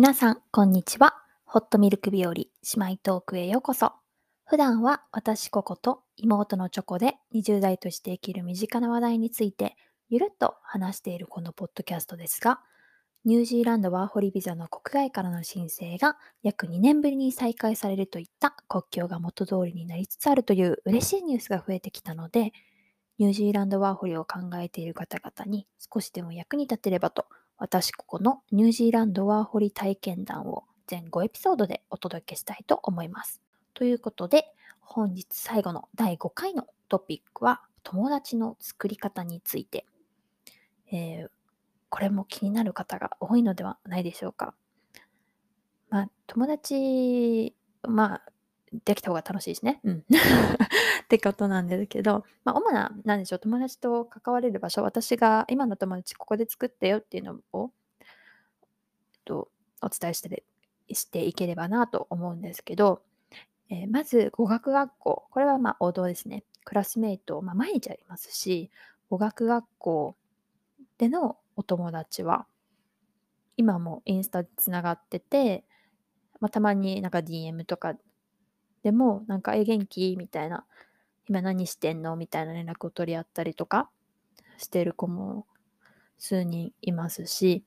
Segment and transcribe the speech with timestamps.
[0.00, 1.14] 皆さん、こんにちは。
[1.44, 3.92] ホットミルク日和姉妹トークへようこそ。
[4.46, 9.76] 普段は私ここと妹のチョコで20代として生きる身近な話題について
[10.08, 12.60] ゆるっと話しているこのポッドキャストですが、
[13.26, 22.52] ニュージーランドワーホリビザの国外からの申請が約2年ぶりに再開されるといった国境が元通りになりつつあるという嬉しいニュースが増えてきたので、
[23.18, 27.26] ニュージーランドワーホリを考えている方々に少しでも役に立てればと
[27.60, 33.42] 私ここのニュージーランドワーホリ体験談を全5エピソードでお届けしたいと思います。
[33.74, 34.46] ということで、
[34.80, 39.84] 本日最後の第5回のトピックは友達の作り方について。
[40.90, 41.30] えー、
[41.90, 44.54] これも気になる方が多いのではないでしょうか。
[45.90, 47.54] まあ、友達、
[47.86, 48.29] まあ、
[48.72, 49.80] できた方が楽しいですね。
[49.84, 50.04] うん。
[51.04, 58.06] ってことなんですけど、まあ、主な、なんでしょう、友達と関われる場所、私が今の友達ここで作ったよっていうのを、えっ
[59.24, 59.50] と、
[59.82, 60.44] お伝えして
[60.92, 63.02] していければなと思うんですけど、
[63.68, 65.26] えー、まず語学学校。
[65.30, 66.44] これはまあ王道ですね。
[66.64, 68.70] クラスメイト、まあ、毎日ありますし、
[69.08, 70.16] 語学学校
[70.98, 72.46] でのお友達は、
[73.56, 75.64] 今もインスタでつながってて、
[76.40, 77.94] まあ、たまになんか DM とか
[78.82, 80.16] でも、なんか、え、元気？
[80.18, 80.64] みたいな、
[81.28, 82.16] 今何してんの？
[82.16, 83.90] みたいな連絡を取り合ったりとか
[84.58, 85.46] してる子も
[86.18, 87.64] 数人いますし、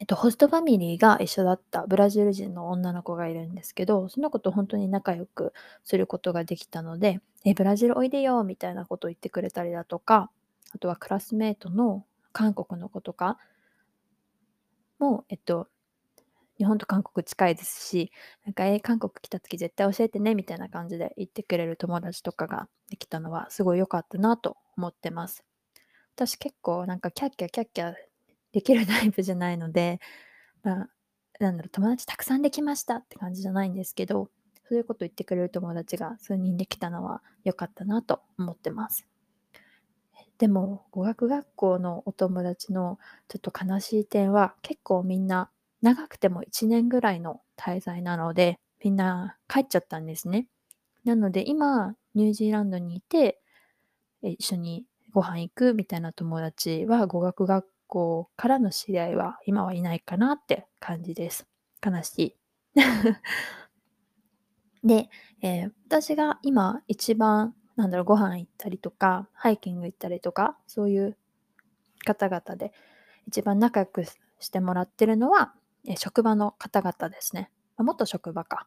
[0.00, 5.52] えっと、ホストファミリーが一緒だったブラジル人の女の子がいるんですけど、その子と本当に仲良く
[5.84, 10.30] することができたので、え、ブラジルおいでよみたいなことを言ってくれたりだとか、
[10.74, 13.38] あとはクラスメートの韓国の子とか
[14.98, 15.68] も、えっと、
[16.60, 18.12] 日本と韓国近いですし、
[18.44, 25.42] なんか、え韓国来た時絶対教えてね、みたいな感じで言ってくれる友達とかができたのはすごい良かったなと思ってます。
[26.16, 27.94] 私結構なんかキャッキャキャッキャ
[28.52, 30.00] できるタイプじゃないので、
[30.62, 30.88] まあ、
[31.38, 34.28] なんだろう、友達たくさんできましたって感じじゃないんですけど、
[34.68, 39.06] そういうこと言ってくれる友達が数人できたのは良かったなと思ってます。
[40.36, 42.98] でも、語学学校のお友達の
[43.28, 45.50] ちょっと悲しい点は、結構みんな
[45.82, 50.46] 長くても1年ぐらいの滞在なので、みんな帰っちゃったんですね。
[51.04, 53.40] なので今、ニュージーランドにいて、
[54.22, 61.46] 一緒にご飯行くみたいな友達は語学学校からの知り合いは今はいないかなって感じです。
[61.84, 62.36] 悲しい。
[64.86, 65.10] で、
[65.42, 71.16] えー、私が今一番、なんだろう、ご飯行ったりとか、ハイキング行ったりとか、そういう
[72.04, 72.72] 方々で
[73.26, 75.54] 一番仲良くしてもらってるのは、
[75.86, 77.50] え職場の方々ですね。
[77.78, 78.66] 元職場か。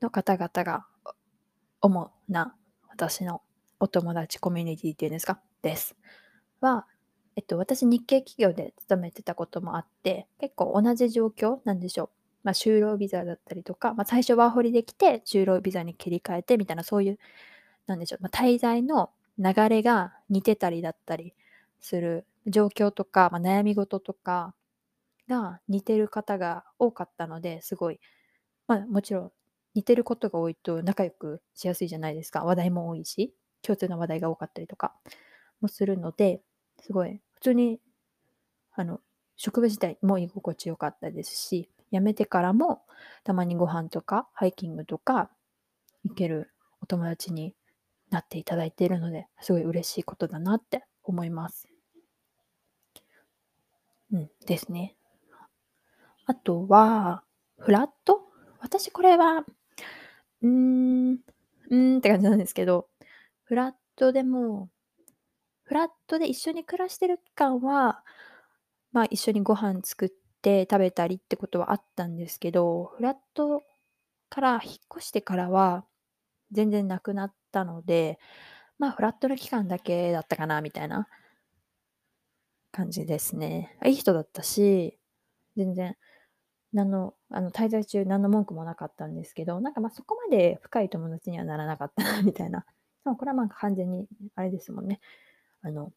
[0.00, 0.86] の方々が
[1.80, 2.54] 主な
[2.88, 3.42] 私の
[3.80, 5.40] お友達コミュニティっていうんですか？
[5.62, 5.96] です。
[6.60, 6.86] は、
[7.36, 12.10] えっと、私日系企業で勤めてたこともあって、結構同じ状況なんでしょう。
[12.44, 17.18] まあ、就労ビザだったりとか、まあ、最初ワーホリで来て就労ビザに切り替えてみたいな、そういう、
[17.86, 21.34] なんでしょう、まあ、滞在の流れが似てたりだったり
[21.80, 24.54] する状況とか、まあ、悩み事とか、
[25.28, 28.00] が似てる方が多かったのですごい、
[28.68, 29.32] まあもちろん
[29.74, 32.44] 似てることが多いと仲良くしやすいじゃないですか。
[32.44, 34.94] 話題も多いし、共通の話題が多かったりとか
[35.60, 36.42] もするので、
[36.80, 37.80] すごい普通に、
[38.72, 39.00] あの、
[39.36, 42.82] 職場自体も居心地よかったですし、辞めてからも
[43.24, 45.30] たまにご飯とかハイキングとか
[46.04, 47.54] 行けるお友達に
[48.10, 51.68] なっていただいているので、すごい嬉しいことだなって思います。
[54.12, 54.96] うん、ですね。
[56.26, 57.22] あとは、
[57.58, 58.22] フラット？
[58.60, 59.44] 私これは、
[60.42, 62.88] うーん、うーんって感じなんですけど、
[63.44, 64.70] フラットでも、
[65.64, 68.02] フラットで一緒に暮らしてる期間は、
[68.92, 73.62] まあ一緒にご飯作って食べたりってことはあったんですけど、フラット
[74.30, 75.84] から引っ越してからは
[76.52, 78.18] 全然なくなったので、
[78.78, 81.06] まあフラットの期間だけだったかなみたいな
[82.72, 83.78] 感じですね。
[83.84, 84.98] いい人だったし、
[85.56, 85.96] 全然
[86.74, 92.66] 何の、あの、滞在中何の文句もなかったんですけど、なんかまあそこまで深い友達にはならなかったな、みたいな。
[93.04, 95.00] でもこれはまあ完全に、あれですもんね。
[95.62, 95.92] あの、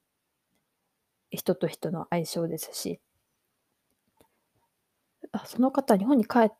[1.31, 2.99] 人と人の相性ですし。
[5.31, 6.51] あその方、日本に帰っ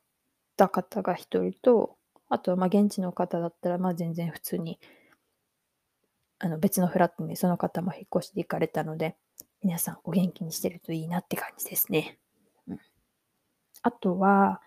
[0.58, 1.98] た方が一人と、
[2.28, 4.80] あとはまあ現地の方だったら、まあ全然普通に、
[6.40, 9.16] あの別のフラットにその方も引っ越して行かれたので、
[9.62, 12.20] 皆さんお元気にしてるといいなって感じですね。
[13.84, 14.62] あとは、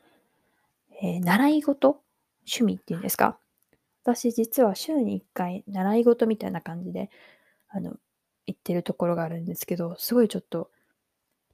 [1.03, 2.03] えー、習い事
[2.47, 3.39] 趣味っていうんですか？
[4.05, 7.11] 私実は週に1回習い事みたいな感じで、
[7.69, 7.97] あの、
[8.47, 10.71] 行ってるところがあるんですけど、すごいちょっと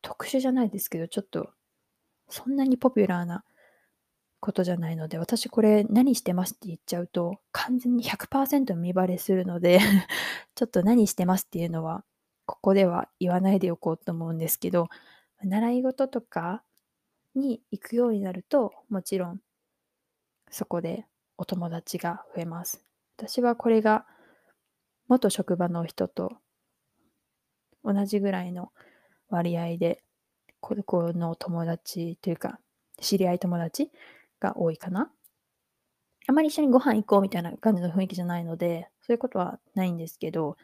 [0.03, 1.51] 特殊じゃないですけど、ちょっと
[2.29, 3.45] そんなにポピュラーな
[4.41, 9.81] ことじゃないので、私これ何してますって言っちゃうと、完全に100%見バレするので
[10.55, 12.05] ちょっと何してますっていうのは、
[12.47, 14.89] ここでは言わないでおこうと思うんですけど、
[15.43, 16.63] 習い事とか
[17.39, 19.41] に行くようになると、もちろん
[20.51, 21.07] そこで
[21.39, 22.85] お友達が増えます。
[23.17, 24.07] 私はこれが
[25.09, 26.33] 元職場の人と
[27.85, 28.73] 同じぐらいの
[29.29, 30.03] 割合で、
[30.61, 32.59] ここの友達というか、
[33.01, 33.91] 知り合い友達
[34.41, 35.11] が多いかな。
[36.29, 40.57] あまり一緒にご飯行こうみたいな感じの雰囲気じゃないので、そういうことはないんですけど、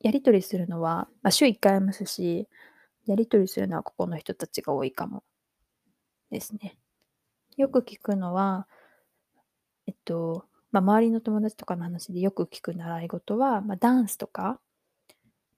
[0.00, 2.48] やりとりするのは、まあ、週1回ありますし、
[3.06, 5.22] やりとりするのはここの人たちが多いかも
[6.34, 6.76] ですね。
[7.56, 8.66] よく聞くのは、
[9.86, 14.60] えっと、まあ、周りの友達とかの話でよく聞く習い事は、まあ、ダンスとか、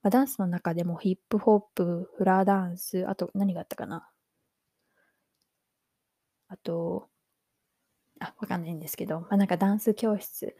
[0.02, 4.08] まあ、ダンスの中でもヒップホップ、フラダンス、あと何があったかな。
[6.48, 7.08] あと、
[8.20, 10.54] あ、わかんないんですけど、まあ、なんかダンス教室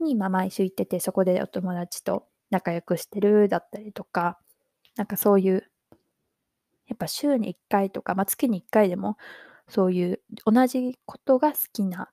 [0.00, 4.38] にまあ毎週行ってて、そこでお友達と仲良くしてるだったりとか、
[4.96, 5.70] なんかそういう、
[6.86, 9.16] やっぱ週に1回とか、まあ、月に1回でも、
[9.68, 12.10] そういう同じことが好きな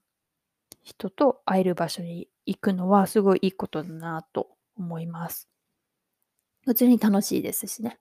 [0.84, 5.50] 人と会える場所に行くのはすごいいいことだなと思います。
[6.66, 8.00] 普通に楽しいですしね。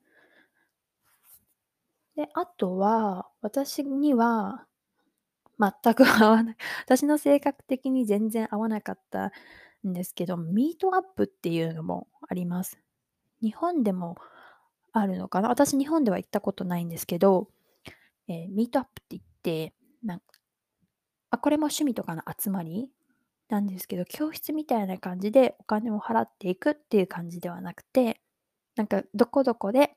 [2.16, 4.66] で、あとは、私には
[5.58, 6.56] 全く合わない。
[6.86, 9.32] 私の性格的に全然合わなかった
[9.86, 12.78] んですけど、ミートアップっていうのもあります。
[13.42, 14.16] 日本でも
[14.92, 15.48] あるのかな？
[15.48, 17.48] 私日本では行ったことないんですけど、
[18.28, 19.33] えー、ミートアップって言って、
[20.02, 20.26] なんか
[21.34, 22.90] あ、これも趣味とかの集まり
[23.48, 28.20] なんですけど、教室みたいな感じでお金を払っていくっていう感じではなくて、
[28.76, 29.96] なんかどこどこで、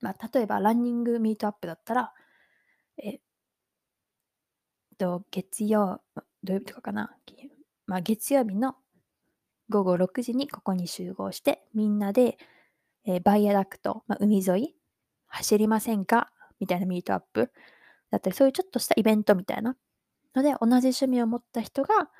[0.00, 2.12] まあ、例えばランニングミートアップだったら、
[3.02, 3.20] え
[4.98, 6.00] と、月曜、
[6.42, 7.16] 土曜日とかかな、
[7.86, 8.76] まあ、月曜日の
[9.70, 12.38] 午後6時にここに集合して、みんなで、
[13.04, 14.74] えー、バイアダクト、まあ、海沿い、
[15.28, 16.32] 走りませんか？
[16.58, 17.52] みたいなミートアップ
[18.10, 19.76] だったり、そういうちょっとしたイベントみたいな。
[20.34, 22.10] ので、同じ趣味を持った人が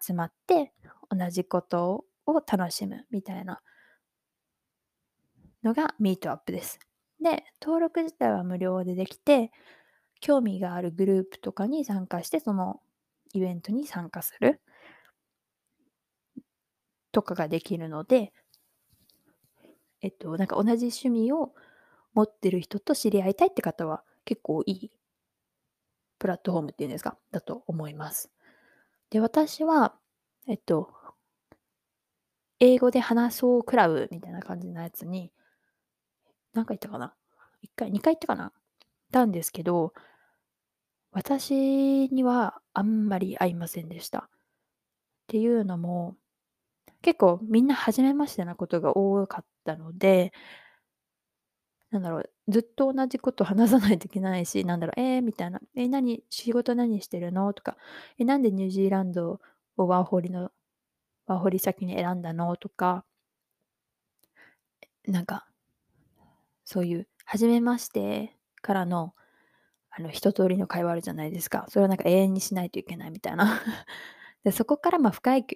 [0.00, 0.72] 集まって、
[1.10, 3.60] 同じことを楽しむみたいな。
[5.62, 6.78] のがミートアップです。
[7.22, 9.52] で、登録自体は無料でできて、
[10.20, 12.80] 興味があるグループとかに参加して、その
[13.32, 14.60] イベントに参加する。
[17.12, 18.32] とかができるので、
[20.00, 21.52] えっと、なんか同じ趣味を
[22.14, 24.90] 持ってる人と知り合いたいって方は結構いい
[26.22, 28.30] プラットフォームっていうんですか、だと思います。
[29.10, 29.96] で、私は、
[30.46, 30.94] えっと、
[32.60, 35.32] 英語で話そうクラブみたいな感じのやつに、
[36.54, 37.12] 何回行ったかな
[37.64, 38.52] ?1 回、2回行ったかな？
[39.10, 39.94] たんですけど、
[41.10, 44.18] 私にはあんまり合いませんでした。
[44.18, 44.28] っ
[45.26, 46.14] ていうのも、
[47.02, 50.32] 結構みんな初めましてなことが多かったので、
[51.92, 57.52] なんだろう、ずっと同じこと話さないといけないし、なんだろう、えー、みたいな、えー、何、仕事何してるの？
[57.52, 57.76] とか、
[58.18, 59.40] えー、なんでニュージーランド
[59.76, 60.50] をワーホリの、
[61.26, 62.56] ワーホリ先に選んだの？
[62.56, 63.04] とか、
[65.06, 65.46] なんか、
[66.64, 69.14] そういう、初めましてからの、
[69.90, 71.66] あの、一通りの会話あるじゃないですか。
[71.68, 73.60] それをなんか永遠にしないといけないみたいな。
[74.44, 75.46] でそこからまあ深い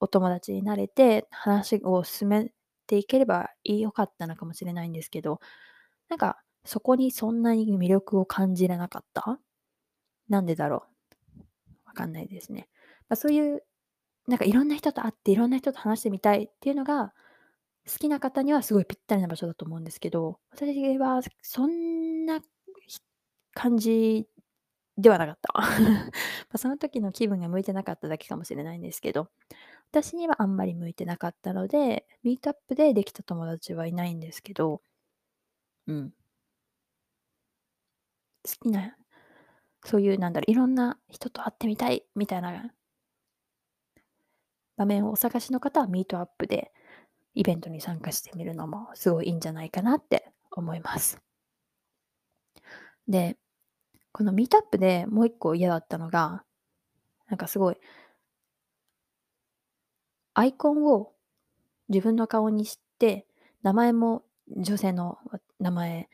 [0.00, 2.52] お友達になれて話を進め
[2.86, 5.40] ていければよかったのかもしれないんですけど、
[6.08, 9.38] なんかそこにそんなに魅力を感じれなかった？
[10.28, 10.84] なんでだろ
[11.36, 11.40] う？
[11.86, 12.68] わかんないですね。
[13.08, 13.62] まあ、そういう、
[14.28, 17.14] なんかいろんな人と会っていろんな人と話してみたいっていうのが
[17.88, 22.40] 好きな方にはすごいぴったりな場所だと思うんですけど、私はそんな
[23.54, 24.26] 感じ
[24.98, 25.52] ではなかった。
[26.50, 29.30] まその時の気分が向いてなかっただけかもしれないんですけど、
[29.90, 34.80] 私にはあんまり向いてなかったので、ミートアップでできた友達はいないんですけど、
[35.86, 36.12] うん。
[38.44, 38.96] 好きな、
[39.84, 42.72] そういう、なんだろう、いろんな人と会ってみたいみたいな
[44.78, 46.72] 場面をお探しの方はミートアップで
[47.34, 51.18] イベントに参加してみるのもすごいいいんじゃないかなって思います。
[53.08, 53.36] で、
[54.12, 56.44] このミートアップでもう一個嫌だったのが、
[57.28, 57.76] なんかすごい
[60.38, 61.12] アイコンを
[61.88, 63.26] 自分の顔にして、
[63.62, 64.24] 名前も
[64.56, 65.18] 女性の
[65.60, 66.08] 名前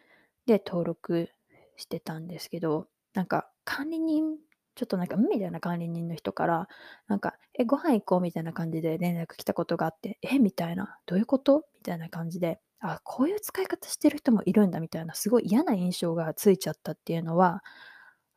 [0.46, 1.28] で登録
[1.76, 4.36] してたんですけど、なんか管理人、
[4.76, 6.68] ちょっとなんか、みたいな管理人の人から、
[7.08, 11.64] なんか、え、ご飯行こうみたいな感じで連絡来たことがあって、えみたいな、どういうこと？
[11.76, 17.62] みたいな感じで、あ、こういう使い方してる人もいるんだみたいな、すごい嫌な印象がついちゃったっていうのは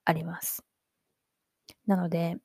[0.06, 0.64] あります。
[1.88, 2.38] なので、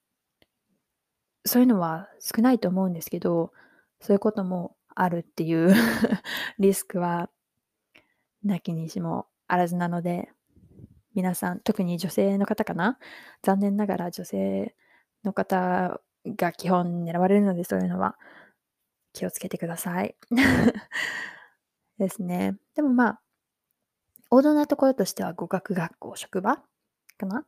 [1.45, 3.53] そういうのは少ないと思うんですけど、
[4.01, 5.73] そういうこともあるっていう
[6.59, 7.31] リスクは、
[8.43, 10.31] なきにしもあらずなので、
[11.15, 12.99] 皆さん、特に女性の方かな？
[13.43, 14.75] 残念ながら女性
[15.25, 18.17] の方が基本狙われるので、そういうのは
[19.13, 20.17] 気をつけてください。
[21.99, 22.57] ですね。
[22.75, 23.21] でもまあ、
[24.31, 26.57] 王道なところとしては語学学校、職場
[27.19, 27.45] かな？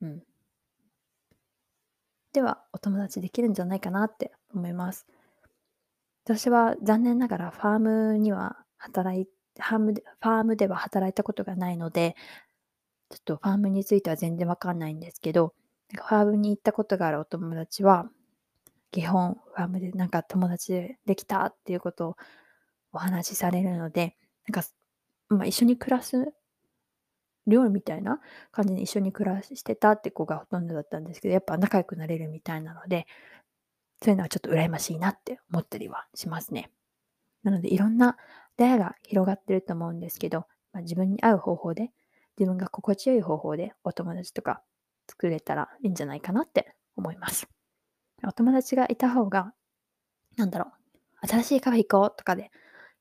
[0.00, 0.22] うん。
[2.32, 5.06] では、お友達できるんじゃないかなって思います。
[6.24, 9.26] 私は残念ながらファームには働い
[9.58, 12.16] ファームでファームでは働いたことがないので、
[13.10, 15.54] ちょっとファームについては全然わかんないんですけど、
[15.94, 18.10] ファームに行ったことがあるお友達は、
[18.90, 22.16] 基本ファームでなんか友達でできたっていうことを
[22.92, 24.16] お話しされるので、
[24.48, 24.68] なんか、
[25.28, 26.32] まあ、一緒に暮らす
[27.46, 28.20] 寮みたいな
[28.50, 33.06] 感じに一緒に暮らしてたって子がほとんどだったんですけど、やっぱ仲良くなれるみたいなので、
[34.02, 36.70] そういうのはちょっと羨ましいなって思ったりはしますね。
[37.42, 38.16] なのでいろんな
[38.56, 41.90] 出会いが広がってると思うんですけど、まあ、自分に合う方法で、
[42.38, 44.62] 自分が心地よい方法でお友達とか
[45.08, 47.48] 作れたらいいんじゃないかなって思います。
[48.24, 49.52] お友達がいた方が、
[50.36, 50.70] なんだろ
[51.22, 52.50] う、新しいカフェ行こうとかで行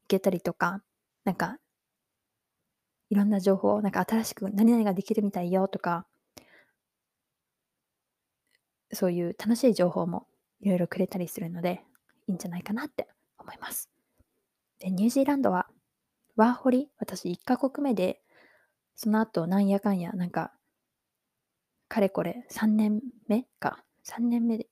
[0.07, 0.81] けたりとか、
[1.23, 1.57] なんか、
[3.11, 6.07] いろんな情報、なんか新しく何々ができるみたいよとか、
[8.93, 10.27] そういう楽しい情報も
[10.61, 11.81] いろいろくれたりするので、
[12.27, 13.89] いいんじゃないかなって思います。
[14.79, 15.67] で、ニュージーランドは、
[16.37, 18.21] ワーホリ、私1カ国目で、
[18.95, 20.53] その後なんやかんや、なんか、
[21.89, 24.67] かれこれ3年目か、3年目で、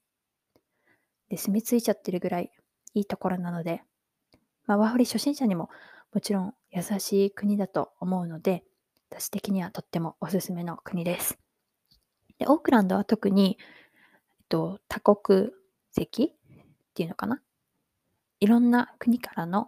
[1.28, 2.52] で住み着いちゃってるぐらい
[2.94, 3.84] いいところなので、
[4.66, 5.70] まあ、ワーホリ初心者にも
[6.14, 8.64] もちろん優しい国だと思うので、
[9.12, 11.38] 私的にはとってもおすすめの国です。
[12.38, 15.50] で、オークランドは特に、えっと、多国
[15.92, 17.42] 籍っていうのかな？
[18.40, 19.68] いろんな国からの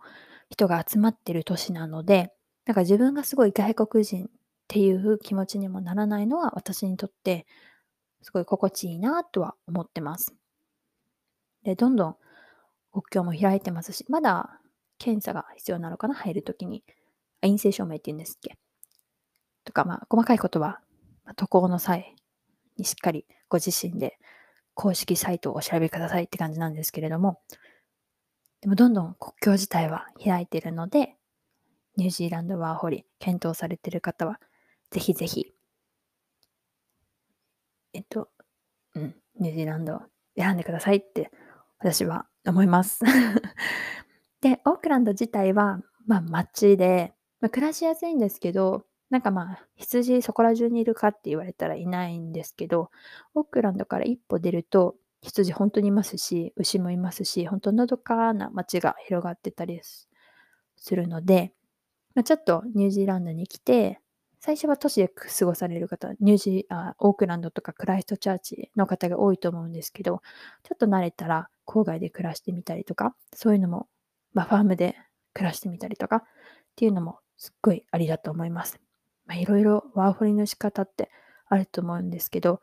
[0.50, 2.31] 人が集まってる都市なので、
[2.65, 4.27] なんか自分がすごい外国人っ
[4.67, 7.45] ていう気持ちにもならないのは私にとって
[8.21, 10.33] すごい心地いいなとは思ってます。
[11.63, 12.15] で、どんどん
[12.93, 14.61] 国境も開いてますし、まだ
[15.03, 16.13] 検査が必要なのかな？
[16.13, 16.84] 入るときに。
[17.41, 18.58] 陰性証明って言うんですっけ？
[19.65, 20.79] とか、まあ、細かいことは、
[21.36, 22.15] 渡航の際
[22.77, 24.20] にしっかりご自身で
[24.75, 27.39] 公式サイトをお調べくださいって感じなんですけれども、
[28.62, 31.15] でもどんどん国境自体は開いているので、
[31.98, 34.39] ニュージーランドワーホリ検討されている方は、
[34.91, 35.51] ぜひぜひ、
[37.93, 38.29] えっと、
[38.93, 40.01] うん、ニュージーランド
[40.38, 41.31] 選んでくださいって
[41.79, 43.00] 私は思います。
[44.41, 52.89] で、オークランド自体は、まあ街で、まあ、暮らしやすいんですけど、なんかまあ羊そこら中にいるかって言われたらいないんですけど、
[53.36, 59.79] オークランドから一歩出ると、羊本当にいますし、牛もいますし、本当のどかな街が広がってたり
[60.75, 61.53] するので、
[62.15, 64.00] まあ、ちょっとニュージーランドに来て、
[64.39, 70.21] 最初は都市で過ごされる方、ニュージーあ、オークランドとかクライストチャーチの方が多いと思うんですけど、
[70.63, 73.88] ちょっと慣れたら郊外で暮らしてみたりとか、そういうのも、
[74.33, 74.95] まあ、ファームで
[75.33, 76.23] 暮らしてみたりとかっ
[76.75, 78.79] ていうのもすっごいありだと思います。
[79.25, 81.09] まあ、いろいろワーホリの仕方って
[81.47, 82.61] あると思うんですけど、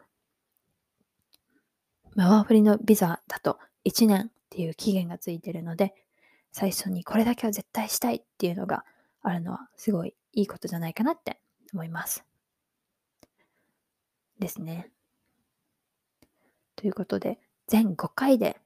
[2.15, 5.95] まあ、ワーホリのビザだと1年っていう期限がついてるので、
[6.53, 8.85] 最初にこれだけは絶対したいっていうのが
[9.23, 11.41] あるのはすごいいいことじゃないかなって
[11.73, 12.25] 思います。
[14.39, 14.91] ですね。
[16.77, 18.61] ということで、全5回で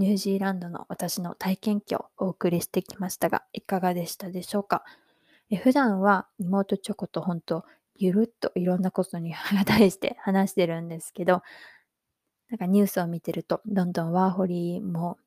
[0.00, 4.82] ニュージーランドの私の体験記をお送りしてきましたが、いかがでしたでしょうか？
[5.50, 7.66] え普段は妹チョコと本当
[7.96, 9.34] ゆるっといろんなことに
[9.66, 11.42] 対して話してるんですけど、
[12.48, 15.18] なんかニュースを見てると、どんどんワーホリも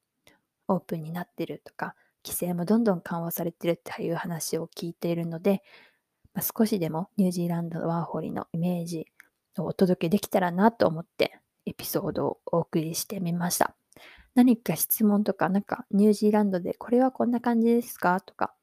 [0.67, 1.93] オープンになってるとか、
[2.25, 5.61] 規制もどんどん緩和されてるっていう話を聞いているので、
[6.33, 9.05] まあ、少しでもニュージーランドワーホリのイメージ
[9.59, 13.75] をお届けできたらなと思ってエピソードをお送りしてみました。
[14.35, 18.19] 何か質問とか、なんかニュージーランドでこれはこんな感じですか？
[18.21, 18.53] とか、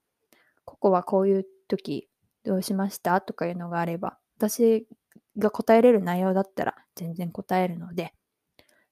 [0.64, 2.08] ここはこういう時
[2.44, 3.20] どうしました？
[3.20, 4.86] とかいうのがあれば、私
[5.38, 8.12] が答えれる内容だったら全然答えるので、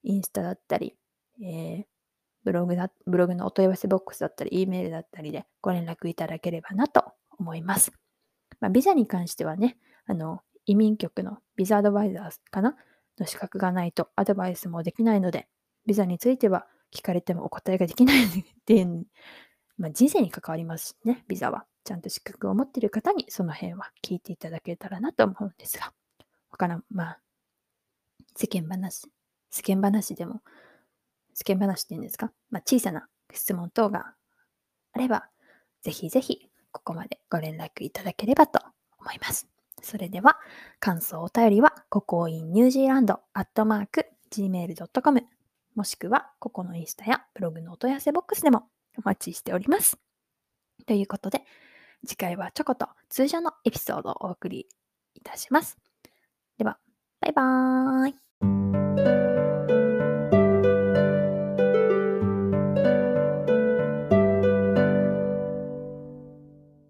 [0.04, 0.94] インスタだったり、
[1.42, 1.84] えー、
[2.44, 7.04] ブログだ、ブログのお問い合わせボックスだったり、E メールだったりでご連絡いただければなと
[7.38, 7.92] 思います。
[8.60, 12.76] まあ、ビザに関してはね、あの、移民局のビザアドバイザーかな？
[13.18, 15.48] の資格がないとアドバイスもできないので、
[15.88, 18.28] ビザについては聞かれてもお答えができないっ
[18.66, 19.06] ていう
[19.78, 21.64] まあ、人生に関わりますしね、ビザは。
[21.84, 25.94] ちゃんと資格を持っている方にその辺は聞いていただけたらなと思うんですが、
[26.50, 27.20] 他の、まあ、
[28.36, 29.08] 世間話、
[29.48, 30.42] 世間話でも、
[31.32, 34.14] 世間話っていうんですか、まあ、小さな質問等が
[34.92, 35.30] あれば、
[35.80, 38.60] ぜひぜひここまでご連絡いただければと
[38.98, 39.48] 思います。
[39.80, 40.38] それでは、
[40.80, 45.37] 感想お便りは、ココインニュージーランドアットマーク gmail.com
[45.78, 48.64] もしくは、ここのインスタやブログのお問い合わせボックスでも
[48.98, 49.96] お待ちしております。
[50.88, 51.44] ということで、
[52.04, 54.66] 次回はチョコと通常のエピソードをお送り
[55.14, 55.78] いたします。
[56.58, 56.78] では、
[57.20, 59.27] バイバーイ。